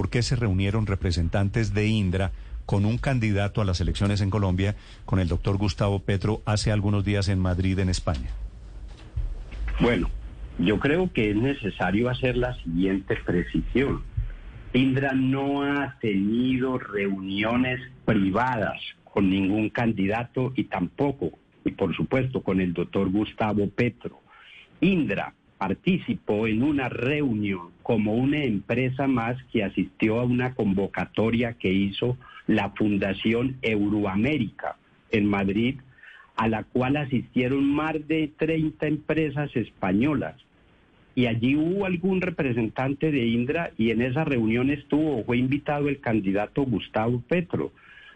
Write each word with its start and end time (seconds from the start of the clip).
por 0.00 0.08
qué 0.08 0.22
se 0.22 0.34
reunieron 0.34 0.86
representantes 0.86 1.74
de 1.74 1.86
Indra 1.86 2.32
con 2.64 2.86
un 2.86 2.96
candidato 2.96 3.60
a 3.60 3.66
las 3.66 3.82
elecciones 3.82 4.22
en 4.22 4.30
Colombia, 4.30 4.74
con 5.04 5.18
el 5.20 5.28
doctor 5.28 5.58
Gustavo 5.58 5.98
Petro, 5.98 6.40
hace 6.46 6.72
algunos 6.72 7.04
días 7.04 7.28
en 7.28 7.38
Madrid, 7.38 7.78
en 7.80 7.90
España. 7.90 8.30
Bueno, 9.78 10.08
yo 10.58 10.80
creo 10.80 11.12
que 11.12 11.32
es 11.32 11.36
necesario 11.36 12.08
hacer 12.08 12.38
la 12.38 12.54
siguiente 12.62 13.14
precisión. 13.26 14.02
Indra 14.72 15.12
no 15.12 15.64
ha 15.64 15.98
tenido 16.00 16.78
reuniones 16.78 17.78
privadas 18.06 18.80
con 19.04 19.28
ningún 19.28 19.68
candidato 19.68 20.54
y 20.56 20.64
tampoco, 20.64 21.32
y 21.62 21.72
por 21.72 21.94
supuesto, 21.94 22.42
con 22.42 22.62
el 22.62 22.72
doctor 22.72 23.10
Gustavo 23.10 23.68
Petro. 23.68 24.22
Indra 24.80 25.34
participó 25.60 26.46
en 26.46 26.62
una 26.62 26.88
reunión 26.88 27.68
como 27.82 28.14
una 28.14 28.42
empresa 28.42 29.06
más 29.06 29.36
que 29.52 29.62
asistió 29.62 30.18
a 30.18 30.24
una 30.24 30.54
convocatoria 30.54 31.52
que 31.52 31.70
hizo 31.70 32.16
la 32.46 32.70
Fundación 32.70 33.58
Euroamérica 33.60 34.76
en 35.10 35.26
Madrid, 35.26 35.74
a 36.34 36.48
la 36.48 36.64
cual 36.64 36.96
asistieron 36.96 37.70
más 37.70 37.92
de 38.08 38.32
30 38.38 38.86
empresas 38.86 39.54
españolas. 39.54 40.34
Y 41.14 41.26
allí 41.26 41.56
hubo 41.56 41.84
algún 41.84 42.22
representante 42.22 43.12
de 43.12 43.26
Indra 43.26 43.72
y 43.76 43.90
en 43.90 44.00
esa 44.00 44.24
reunión 44.24 44.70
estuvo, 44.70 45.22
fue 45.24 45.36
invitado 45.36 45.90
el 45.90 46.00
candidato 46.00 46.62
Gustavo 46.62 47.22
Petro, 47.28 47.70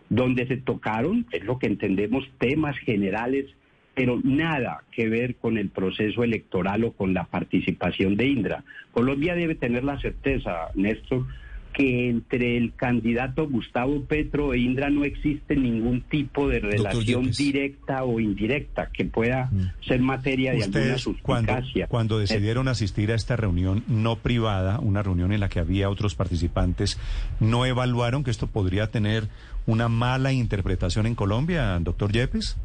donde 0.08 0.46
se 0.46 0.56
tocaron, 0.56 1.26
es 1.30 1.44
lo 1.44 1.58
que 1.58 1.66
entendemos, 1.66 2.26
temas 2.38 2.78
generales 2.78 3.54
pero 3.94 4.20
nada 4.22 4.82
que 4.90 5.08
ver 5.08 5.36
con 5.36 5.56
el 5.56 5.70
proceso 5.70 6.24
electoral 6.24 6.84
o 6.84 6.92
con 6.92 7.14
la 7.14 7.24
participación 7.24 8.16
de 8.16 8.26
Indra. 8.26 8.64
Colombia 8.92 9.34
debe 9.34 9.54
tener 9.54 9.84
la 9.84 10.00
certeza, 10.00 10.68
Néstor, 10.74 11.26
que 11.74 12.08
entre 12.08 12.56
el 12.56 12.72
candidato 12.74 13.48
Gustavo 13.48 14.04
Petro 14.04 14.54
e 14.54 14.58
Indra 14.58 14.90
no 14.90 15.04
existe 15.04 15.56
ningún 15.56 16.02
tipo 16.02 16.48
de 16.48 16.60
relación 16.60 17.32
directa 17.32 18.04
o 18.04 18.20
indirecta 18.20 18.90
que 18.92 19.04
pueda 19.04 19.46
mm. 19.50 19.84
ser 19.86 20.00
materia 20.00 20.52
de 20.52 20.62
alguna 20.62 20.98
suspicacia. 20.98 21.88
Cuando, 21.88 21.88
cuando 21.88 22.18
decidieron 22.20 22.68
asistir 22.68 23.10
a 23.10 23.16
esta 23.16 23.34
reunión 23.34 23.82
no 23.88 24.16
privada, 24.16 24.78
una 24.78 25.02
reunión 25.02 25.32
en 25.32 25.40
la 25.40 25.48
que 25.48 25.58
había 25.58 25.90
otros 25.90 26.14
participantes, 26.14 26.98
¿no 27.40 27.66
evaluaron 27.66 28.22
que 28.22 28.30
esto 28.30 28.46
podría 28.46 28.86
tener 28.92 29.24
una 29.66 29.88
mala 29.88 30.32
interpretación 30.32 31.06
en 31.06 31.16
Colombia, 31.16 31.76
doctor 31.80 32.12
Yepes? 32.12 32.56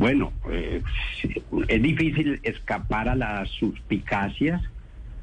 Bueno, 0.00 0.32
eh, 0.50 0.80
es 1.68 1.82
difícil 1.82 2.40
escapar 2.42 3.10
a 3.10 3.14
las 3.14 3.50
suspicacias, 3.50 4.62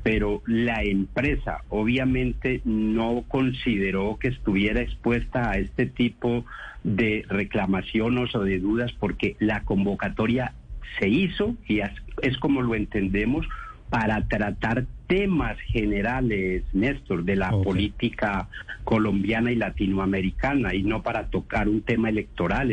pero 0.03 0.43
la 0.45 0.83
empresa 0.83 1.63
obviamente 1.69 2.61
no 2.63 3.23
consideró 3.27 4.17
que 4.19 4.27
estuviera 4.27 4.81
expuesta 4.81 5.49
a 5.49 5.57
este 5.57 5.87
tipo 5.87 6.45
de 6.83 7.25
reclamaciones 7.27 8.35
o 8.35 8.43
de 8.43 8.59
dudas 8.59 8.93
porque 8.99 9.35
la 9.39 9.63
convocatoria 9.63 10.53
se 10.99 11.09
hizo 11.09 11.55
y 11.67 11.79
es 11.79 12.37
como 12.37 12.61
lo 12.61 12.75
entendemos 12.75 13.47
para 13.89 14.27
tratar 14.27 14.85
temas 15.07 15.57
generales, 15.61 16.63
Néstor, 16.73 17.23
de 17.23 17.37
la 17.37 17.49
política 17.49 18.47
colombiana 18.83 19.51
y 19.51 19.55
latinoamericana 19.55 20.75
y 20.75 20.83
no 20.83 21.01
para 21.01 21.27
tocar 21.27 21.69
un 21.69 21.81
tema 21.81 22.09
electoral 22.09 22.71